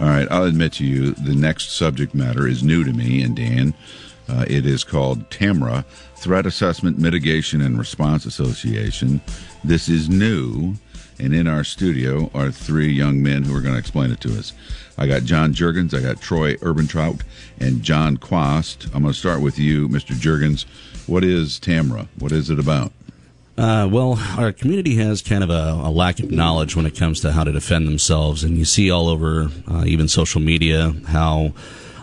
[0.00, 3.36] All right, I'll admit to you, the next subject matter is new to me and
[3.36, 3.74] Dan.
[4.26, 5.84] Uh, it is called TAMRA,
[6.16, 9.20] Threat Assessment Mitigation and Response Association.
[9.62, 10.76] This is new,
[11.18, 14.38] and in our studio are three young men who are going to explain it to
[14.38, 14.54] us.
[14.96, 17.20] I got John Jurgens, I got Troy Urbantrout,
[17.58, 18.86] and John Quast.
[18.94, 20.14] I'm going to start with you, Mr.
[20.14, 20.64] Jurgens.
[21.08, 22.08] What is TAMRA?
[22.18, 22.92] What is it about?
[23.60, 27.20] Uh, well, our community has kind of a, a, lack of knowledge when it comes
[27.20, 31.52] to how to defend themselves, and you see all over, uh, even social media, how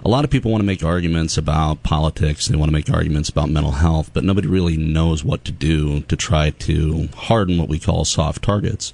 [0.06, 2.46] a lot of people want to make arguments about politics.
[2.46, 6.02] They want to make arguments about mental health, but nobody really knows what to do
[6.02, 8.94] to try to harden what we call soft targets.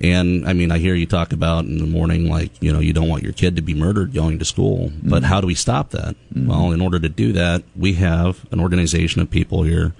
[0.00, 2.92] And I mean, I hear you talk about in the morning, like, you know, you
[2.92, 4.88] don't want your kid to be murdered going to school.
[4.88, 5.10] Mm-hmm.
[5.10, 6.16] But how do we stop that?
[6.34, 6.48] Mm-hmm.
[6.48, 9.92] Well, in order to do that, we have an organization of people here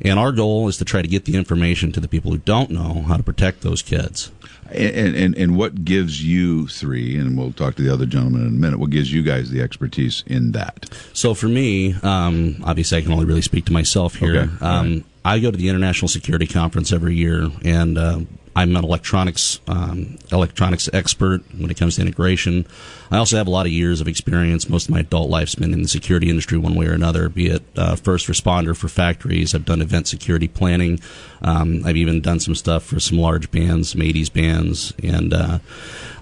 [0.00, 2.70] and our goal is to try to get the information to the people who don't
[2.70, 4.30] know how to protect those kids.
[4.70, 8.48] And, and, and what gives you three, and we'll talk to the other gentleman in
[8.48, 10.90] a minute, what gives you guys the expertise in that?
[11.12, 14.36] So for me, um, obviously I can only really speak to myself here.
[14.36, 14.64] Okay.
[14.64, 15.04] Um, right.
[15.26, 18.20] I go to the International Security Conference every year, and uh,
[18.56, 22.66] I'm an electronics um, electronics expert when it comes to integration.
[23.10, 24.68] I also have a lot of years of experience.
[24.68, 27.28] Most of my adult life's been in the security industry, one way or another.
[27.28, 31.00] Be it uh, first responder for factories, I've done event security planning.
[31.42, 35.58] Um, I've even done some stuff for some large bands, some '80s bands, and uh,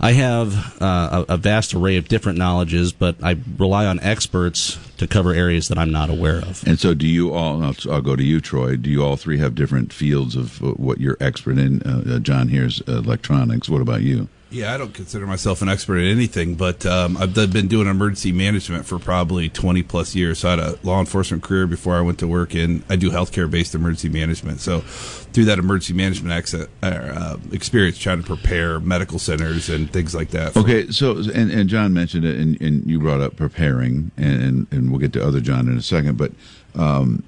[0.01, 2.93] I have uh, a, a vast array of different knowledges.
[2.93, 6.67] But I rely on experts to cover areas that I'm not aware of.
[6.67, 7.63] And so, do you all?
[7.63, 8.77] I'll, I'll go to you, Troy.
[8.77, 11.83] Do you all three have different fields of uh, what you're expert in?
[12.23, 13.69] Uh, uh, John here's electronics.
[13.69, 14.29] What about you?
[14.51, 18.33] Yeah, I don't consider myself an expert at anything, but um, I've been doing emergency
[18.33, 20.41] management for probably 20 plus years.
[20.41, 22.85] So I had a law enforcement career before I went to work in.
[22.91, 24.61] I do healthcare based emergency management.
[24.61, 30.15] So through that emergency management exit, uh, experience, trying to prepare medical centers and things
[30.15, 30.55] like that.
[30.55, 34.91] okay, so and, and John mentioned it, and, and you brought up preparing, and, and
[34.91, 36.33] we'll get to other John in a second, but.
[36.75, 37.25] Um,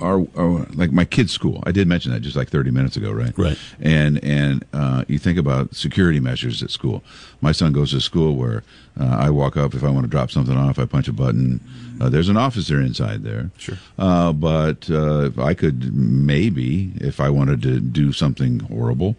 [0.00, 1.62] our, our, like my kids' school.
[1.66, 3.36] I did mention that just like 30 minutes ago, right?
[3.36, 3.58] Right.
[3.80, 7.02] And and uh, you think about security measures at school.
[7.40, 8.62] My son goes to school where
[8.98, 11.60] uh, I walk up if I want to drop something off, I punch a button.
[12.00, 13.50] Uh, there's an officer inside there.
[13.58, 13.78] Sure.
[13.98, 19.16] Uh, but uh, I could maybe, if I wanted to do something horrible,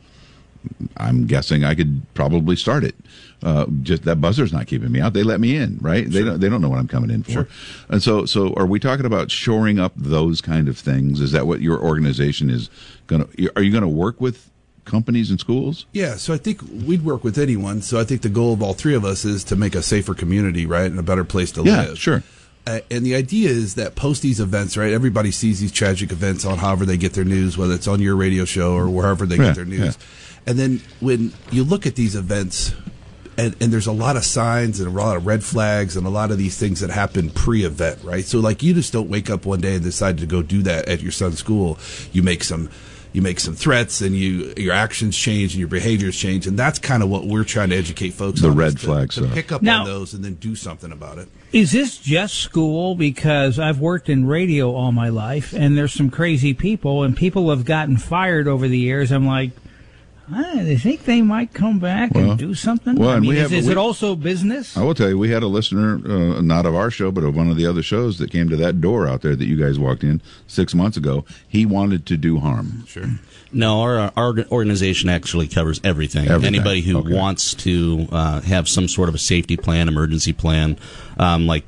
[0.97, 2.95] I'm guessing I could probably start it.
[3.41, 5.13] Uh, just that buzzer's not keeping me out.
[5.13, 6.03] They let me in, right?
[6.03, 6.11] Sure.
[6.11, 6.39] They don't.
[6.39, 7.31] They don't know what I'm coming in for.
[7.31, 7.47] Sure.
[7.89, 11.19] And so, so are we talking about shoring up those kind of things?
[11.19, 12.69] Is that what your organization is
[13.07, 13.51] going to?
[13.57, 14.49] Are you going to work with
[14.85, 15.85] companies and schools?
[15.91, 17.81] Yeah, so I think we'd work with anyone.
[17.81, 20.13] So I think the goal of all three of us is to make a safer
[20.13, 21.99] community, right, and a better place to yeah, live.
[21.99, 22.23] Sure.
[22.65, 24.93] Uh, and the idea is that post these events, right?
[24.93, 28.15] Everybody sees these tragic events on however they get their news, whether it's on your
[28.15, 29.97] radio show or wherever they yeah, get their news.
[29.97, 30.05] Yeah.
[30.45, 32.73] And then when you look at these events,
[33.37, 36.09] and, and there's a lot of signs and a lot of red flags and a
[36.09, 38.23] lot of these things that happen pre-event, right?
[38.23, 40.87] So like you just don't wake up one day and decide to go do that
[40.87, 41.79] at your son's school.
[42.11, 42.69] You make some
[43.13, 46.47] you make some threats and you your actions change and your behaviors change.
[46.47, 49.21] And that's kind of what we're trying to educate folks the on red flags to,
[49.21, 51.29] to uh, pick up now, on those and then do something about it.
[51.51, 52.95] Is this just school?
[52.95, 57.49] Because i've worked in radio all my life and there's some crazy people and people
[57.51, 59.11] have gotten fired over the years.
[59.11, 59.51] I'm like
[60.31, 62.95] I think they might come back well, and do something.
[62.95, 64.77] Well, I mean, is, have, is we, it also business?
[64.77, 67.35] I will tell you, we had a listener, uh, not of our show, but of
[67.35, 69.77] one of the other shows that came to that door out there that you guys
[69.77, 71.25] walked in six months ago.
[71.47, 72.85] He wanted to do harm.
[72.87, 73.09] Sure.
[73.51, 76.27] No, our, our organization actually covers everything.
[76.27, 76.55] everything.
[76.55, 77.13] Anybody who okay.
[77.13, 80.77] wants to uh, have some sort of a safety plan, emergency plan,
[81.17, 81.65] um, like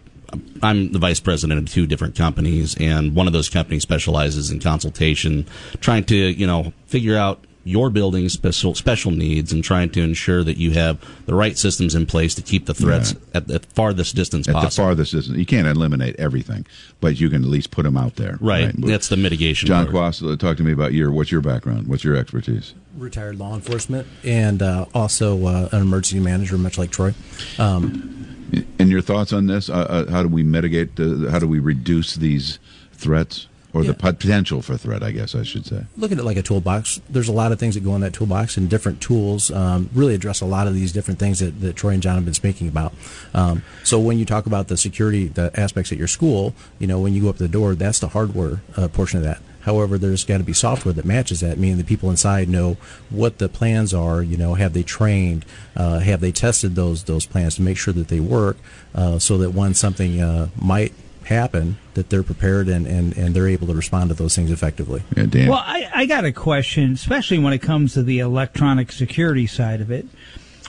[0.63, 4.59] I'm the vice president of two different companies, and one of those companies specializes in
[4.59, 5.45] consultation,
[5.79, 10.43] trying to you know figure out your building's special special needs and trying to ensure
[10.43, 13.23] that you have the right systems in place to keep the threats right.
[13.33, 14.69] at the farthest distance at possible.
[14.69, 15.37] the farthest distance.
[15.37, 16.67] You can't eliminate everything,
[17.01, 18.37] but you can at least put them out there.
[18.39, 18.65] Right.
[18.67, 18.73] right?
[18.77, 19.67] That's the mitigation.
[19.67, 21.87] John Quast, talk to me about your what's your background?
[21.87, 22.75] What's your expertise?
[22.95, 27.15] Retired law enforcement and uh, also uh, an emergency manager, much like Troy.
[27.57, 29.69] Um, and your thoughts on this?
[29.69, 30.91] Uh, uh how do we mitigate?
[30.97, 32.59] how do we reduce these
[32.93, 33.47] threats?
[33.75, 33.91] Or yeah.
[33.91, 35.83] the potential for threat, I guess I should say.
[35.97, 37.01] Look at it like a toolbox.
[37.09, 40.15] There's a lot of things that go in that toolbox, and different tools um, really
[40.15, 42.69] address a lot of these different things that, that Troy and John have been speaking
[42.69, 42.93] about.
[43.33, 47.01] Um, so when you talk about the security, the aspects at your school, you know,
[47.01, 49.41] when you go up the door, that's the hardware uh, portion of that.
[49.65, 52.77] However, there's got to be software that matches that, meaning the people inside know
[53.09, 54.21] what the plans are.
[54.21, 55.43] You know, have they trained?
[55.75, 58.57] Uh, have they tested those those plans to make sure that they work,
[58.93, 60.93] uh, so that when something uh, might
[61.25, 65.03] happen, that they're prepared and, and, and they're able to respond to those things effectively.
[65.15, 65.49] Yeah, Dan.
[65.49, 69.81] Well, I, I got a question, especially when it comes to the electronic security side
[69.81, 70.05] of it.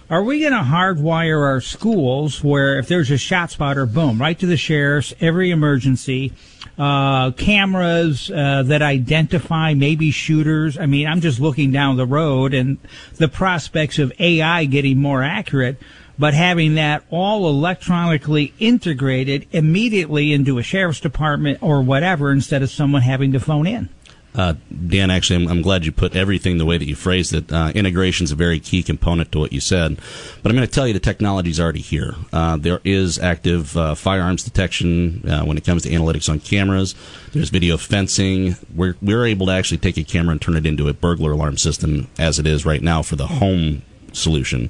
[0.08, 4.38] are we going to hardwire our schools where if there's a shot spotter, boom, right
[4.38, 6.32] to the sheriffs, every emergency,
[6.78, 10.78] uh, cameras uh, that identify maybe shooters?
[10.78, 12.78] I mean, I'm just looking down the road and
[13.16, 15.76] the prospects of AI getting more accurate
[16.18, 22.70] but having that all electronically integrated immediately into a sheriff's department or whatever instead of
[22.70, 23.88] someone having to phone in.
[24.36, 24.54] Uh,
[24.86, 27.50] Dan, actually, I'm, I'm, glad you put everything the way that you phrased it.
[27.50, 29.98] Uh, integration is a very key component to what you said.
[30.42, 32.14] But I'm going to tell you the technology is already here.
[32.34, 36.94] Uh, there is active uh, firearms detection uh, when it comes to analytics on cameras.
[37.32, 38.56] There's video fencing.
[38.74, 41.56] We're, we're able to actually take a camera and turn it into a burglar alarm
[41.56, 43.82] system as it is right now for the home
[44.12, 44.68] solution.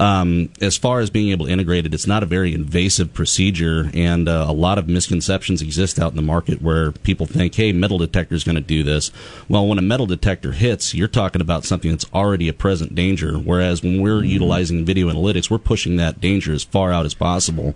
[0.00, 3.90] Um, as far as being able to integrate it, it's not a very invasive procedure,
[3.94, 7.72] and uh, a lot of misconceptions exist out in the market where people think, "Hey,
[7.72, 9.12] metal detector is going to do this."
[9.48, 13.34] Well, when a metal detector hits, you're talking about something that's already a present danger.
[13.34, 14.30] Whereas when we're mm-hmm.
[14.30, 17.74] utilizing video analytics, we're pushing that danger as far out as possible.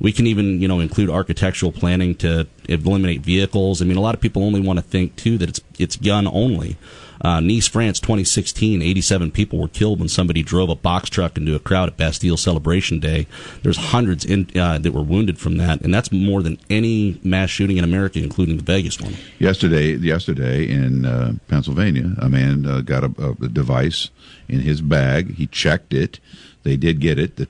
[0.00, 3.82] We can even, you know, include architectural planning to eliminate vehicles.
[3.82, 6.26] I mean, a lot of people only want to think too that it's it's gun
[6.26, 6.76] only.
[7.20, 11.54] Uh, Nice, France, 2016, 87 people were killed when somebody drove a box truck into
[11.54, 13.26] a crowd at Bastille Celebration Day.
[13.62, 17.50] There's hundreds in, uh, that were wounded from that, and that's more than any mass
[17.50, 19.14] shooting in America, including the Vegas one.
[19.38, 24.10] Yesterday, yesterday in uh, Pennsylvania, a man uh, got a, a device
[24.48, 25.34] in his bag.
[25.34, 26.20] He checked it.
[26.62, 27.36] They did get it.
[27.36, 27.46] The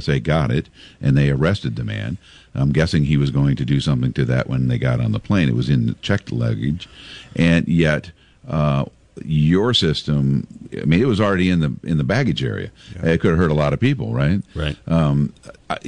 [0.00, 0.68] TSA got it,
[1.00, 2.18] and they arrested the man.
[2.54, 5.18] I'm guessing he was going to do something to that when they got on the
[5.18, 5.48] plane.
[5.48, 6.88] It was in the checked luggage,
[7.34, 8.12] and yet
[8.48, 8.84] uh,
[9.24, 10.46] your system.
[10.72, 12.70] I mean, it was already in the in the baggage area.
[12.96, 13.10] Yeah.
[13.10, 14.42] It could have hurt a lot of people, right?
[14.54, 14.76] Right.
[14.86, 15.32] Um,
[15.70, 15.78] I,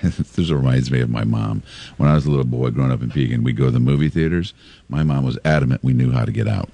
[0.02, 1.62] this reminds me of my mom.
[1.96, 4.08] When I was a little boy growing up in Pekin, we'd go to the movie
[4.08, 4.54] theaters.
[4.88, 6.70] My mom was adamant we knew how to get out.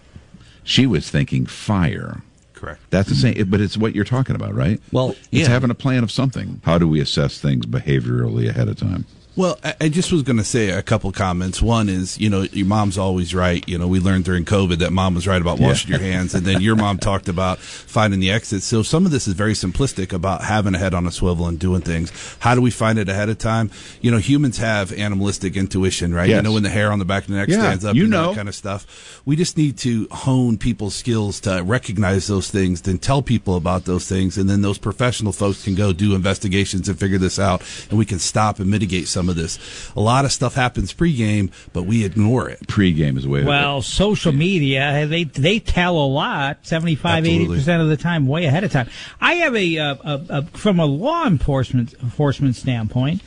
[0.62, 2.22] She was thinking fire.
[2.54, 2.80] Correct.
[2.90, 4.80] That's the same, but it's what you're talking about, right?
[4.90, 5.48] Well, it's yeah.
[5.48, 6.60] having a plan of something.
[6.64, 9.04] How do we assess things behaviorally ahead of time?
[9.36, 11.60] Well, I just was going to say a couple comments.
[11.60, 13.62] One is, you know, your mom's always right.
[13.68, 15.98] You know, we learned during COVID that mom was right about washing yeah.
[15.98, 18.62] your hands, and then your mom talked about finding the exit.
[18.62, 21.58] So some of this is very simplistic about having a head on a swivel and
[21.58, 22.10] doing things.
[22.38, 23.70] How do we find it ahead of time?
[24.00, 26.30] You know, humans have animalistic intuition, right?
[26.30, 26.36] Yes.
[26.36, 28.06] You know, when the hair on the back of the neck yeah, stands up, you,
[28.06, 29.20] know that kind of stuff.
[29.26, 33.84] We just need to hone people's skills to recognize those things, then tell people about
[33.84, 37.62] those things, and then those professional folks can go do investigations and figure this out,
[37.90, 39.58] and we can stop and mitigate some of this.
[39.96, 42.60] A lot of stuff happens pregame, but we ignore it.
[42.66, 43.44] Pregame is way.
[43.44, 48.44] Well, social media they they tell a lot, 75 80 percent of the time, way
[48.44, 48.88] ahead of time.
[49.20, 53.22] I have a, a, a, a from a law enforcement enforcement standpoint,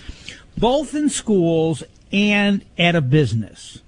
[0.58, 3.82] both in schools and at a business,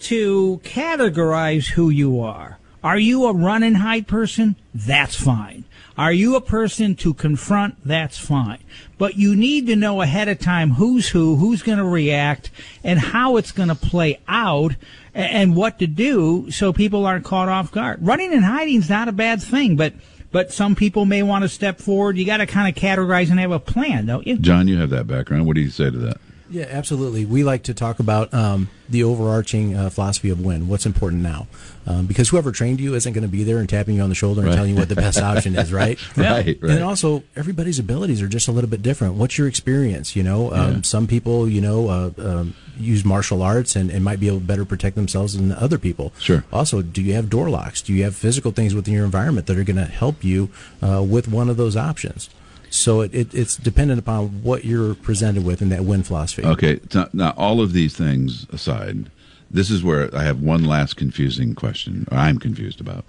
[0.00, 2.58] to categorize who you are.
[2.82, 4.56] Are you a run and hide person?
[4.74, 5.64] That's fine.
[5.96, 7.76] Are you a person to confront?
[7.84, 8.58] That's fine.
[8.98, 12.50] But you need to know ahead of time who's who, who's going to react,
[12.82, 14.74] and how it's going to play out,
[15.14, 17.98] and what to do so people aren't caught off guard.
[18.04, 19.92] Running and hiding is not a bad thing, but
[20.32, 22.16] but some people may want to step forward.
[22.16, 24.38] You got to kind of categorize and have a plan, don't you?
[24.38, 25.46] John, you have that background.
[25.46, 26.16] What do you say to that?
[26.52, 27.24] Yeah, absolutely.
[27.24, 30.68] We like to talk about um, the overarching uh, philosophy of win.
[30.68, 31.46] What's important now?
[31.86, 34.14] Um, because whoever trained you isn't going to be there and tapping you on the
[34.14, 34.54] shoulder and right.
[34.54, 35.98] telling you what the best option is, right?
[36.14, 36.70] right, right.
[36.70, 39.14] And also, everybody's abilities are just a little bit different.
[39.14, 40.14] What's your experience?
[40.14, 40.82] You know, um, yeah.
[40.82, 44.44] some people, you know, uh, um, use martial arts and, and might be able to
[44.44, 46.12] better protect themselves than other people.
[46.18, 46.44] Sure.
[46.52, 47.80] Also, do you have door locks?
[47.80, 50.50] Do you have physical things within your environment that are going to help you
[50.82, 52.28] uh, with one of those options?
[52.72, 56.42] So it, it, it's dependent upon what you're presented with in that win philosophy.
[56.42, 56.80] Okay.
[56.94, 59.10] Now, now, all of these things aside,
[59.50, 62.08] this is where I have one last confusing question.
[62.10, 63.04] I'm confused about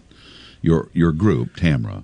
[0.62, 2.04] your your group, Tamra.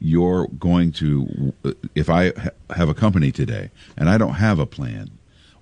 [0.00, 1.52] You're going to,
[1.94, 5.10] if I ha- have a company today and I don't have a plan,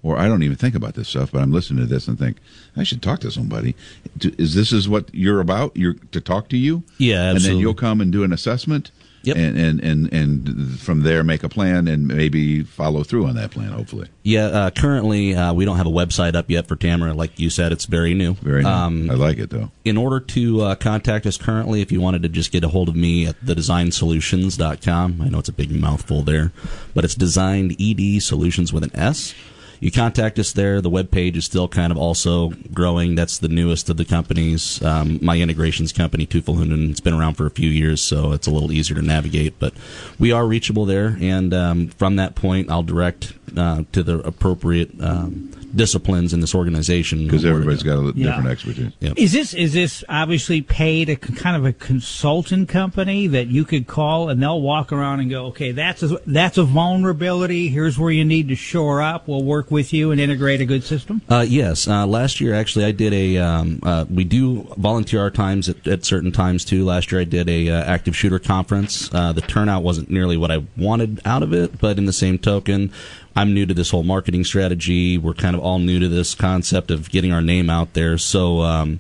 [0.02, 2.38] or I don't even think about this stuff, but I'm listening to this and think
[2.76, 3.74] I should talk to somebody.
[4.20, 5.76] Is this is what you're about?
[5.76, 6.84] You're to talk to you?
[6.96, 7.34] Yeah, absolutely.
[7.34, 9.36] And then you'll come and do an assessment Yep.
[9.36, 13.50] And, and, and, and from there make a plan and maybe follow through on that
[13.50, 14.08] plan, hopefully.
[14.22, 17.14] Yeah, uh, currently uh, we don't have a website up yet for Tamra.
[17.14, 18.34] Like you said, it's very new.
[18.34, 18.68] Very new.
[18.68, 19.70] Um, I like it, though.
[19.84, 22.88] In order to uh, contact us currently, if you wanted to just get a hold
[22.88, 26.52] of me at thedesignsolutions.com, I know it's a big mouthful there,
[26.94, 29.34] but it's designed ED solutions with an S
[29.80, 30.80] you contact us there.
[30.80, 33.14] The web page is still kind of also growing.
[33.14, 34.82] That's the newest of the companies.
[34.82, 38.50] Um, my integrations company, Tufelhunden, it's been around for a few years, so it's a
[38.50, 39.58] little easier to navigate.
[39.58, 39.74] But
[40.18, 44.90] we are reachable there, and um, from that point, I'll direct uh, to the appropriate
[45.00, 47.94] um, disciplines in this organization because who wanna everybody's do it.
[47.94, 48.26] got a Yeah.
[48.26, 48.92] different expertise.
[49.00, 49.12] Yeah.
[49.16, 53.64] Is this is this obviously paid a c- kind of a consultant company that you
[53.64, 57.68] could call and they'll walk around and go, okay, that's a, that's a vulnerability.
[57.68, 59.28] Here's where you need to shore up.
[59.28, 61.22] We'll work with you and integrate a good system.
[61.28, 63.38] Uh, yes, uh, last year actually I did a.
[63.38, 66.84] Um, uh, we do volunteer our times at, at certain times too.
[66.84, 69.08] Last year I did a uh, active shooter conference.
[69.14, 72.38] Uh, the turnout wasn't nearly what I wanted out of it, but in the same
[72.38, 72.90] token,
[73.38, 75.16] I'm new to this whole marketing strategy.
[75.16, 78.18] We're kind of all new to this concept of getting our name out there.
[78.18, 78.62] So.
[78.62, 78.98] Um,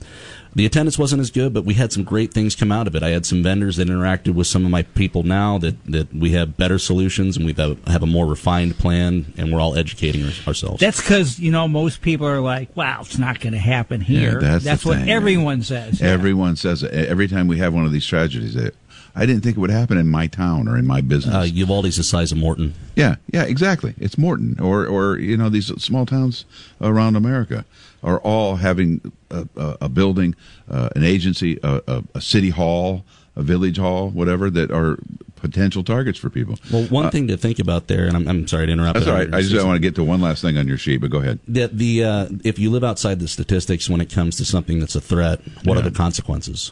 [0.54, 3.02] the attendance wasn't as good, but we had some great things come out of it.
[3.04, 6.32] I had some vendors that interacted with some of my people now that, that we
[6.32, 10.24] have better solutions and we have, have a more refined plan, and we're all educating
[10.24, 10.80] our- ourselves.
[10.80, 14.40] That's because you know most people are like, "Wow, it's not going to happen here."
[14.40, 16.00] that's the what thing, everyone says.
[16.00, 16.08] Yeah.
[16.08, 16.92] Everyone says it.
[16.92, 18.54] every time we have one of these tragedies.
[18.54, 18.70] They,
[19.18, 21.34] I didn't think it would happen in my town or in my business.
[21.34, 22.74] uh, Uvalde's the size of Morton.
[22.94, 23.94] Yeah, yeah, exactly.
[23.98, 26.44] It's Morton, or or you know these small towns
[26.80, 27.64] around America
[28.02, 30.34] are all having a, a, a building,
[30.70, 34.98] uh, an agency, a, a, city hall, a village hall, whatever that are
[35.34, 36.56] potential targets for people.
[36.72, 38.94] Well, one thing to think about there, and I'm, I'm sorry to interrupt.
[38.94, 39.32] That's all right.
[39.34, 41.40] I just want to get to one last thing on your sheet, but go ahead.
[41.48, 44.94] that the uh, if you live outside the statistics when it comes to something that's
[44.94, 45.80] a threat, what Yeah.
[45.80, 46.70] are the consequences?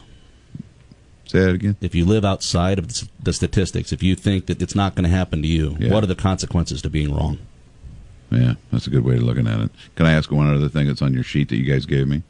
[1.27, 1.75] Say that again.
[1.81, 2.87] If you live outside of
[3.21, 5.91] the statistics, if you think that it's not going to happen to you, Yeah.
[5.91, 7.37] what are the consequences to being wrong?
[8.31, 9.71] Yeah, that's a good way of looking at it.
[9.95, 12.23] Can I ask one other thing that's on your sheet that you guys gave me?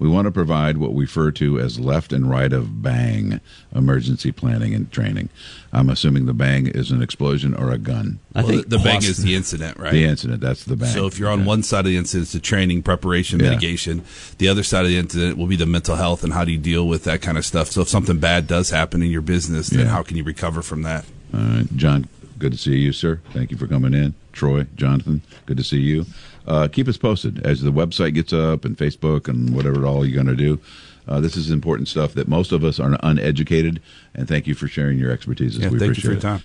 [0.00, 3.40] We want to provide what we refer to as left and right of bang
[3.74, 5.28] emergency planning and training.
[5.72, 8.20] I'm assuming the bang is an explosion or a gun.
[8.34, 9.92] I Well, think the, the bang is the incident, right?
[9.92, 10.92] The incident, that's the bang.
[10.94, 13.50] So if you're on one side of the incident, it's the training, preparation, Yeah.
[13.50, 14.04] mitigation.
[14.38, 16.58] The other side of the incident will be the mental health and how do you
[16.58, 17.68] deal with that kind of stuff.
[17.72, 19.90] So if something bad does happen in your business, then Yeah.
[19.92, 21.06] how can you recover from that?
[21.34, 22.06] All right, John,
[22.38, 23.20] good to see you, sir.
[23.34, 24.14] Thank you for coming in.
[24.38, 26.06] Troy, Jonathan, good to see you.
[26.46, 30.06] Uh, keep us posted as the website gets up and Facebook and whatever it all
[30.06, 30.60] you're going to do.
[31.08, 33.80] Uh, this is important stuff that most of us are uneducated,
[34.14, 35.58] and thank you for sharing your expertise.
[35.58, 36.38] Yeah, we thank you appreciate for your it.
[36.38, 36.44] time.